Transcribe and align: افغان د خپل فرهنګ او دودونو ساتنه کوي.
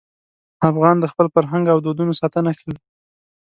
افغان 0.69 0.95
د 0.99 1.05
خپل 1.11 1.27
فرهنګ 1.35 1.65
او 1.73 1.77
دودونو 1.85 2.13
ساتنه 2.21 2.51
کوي. 2.59 2.77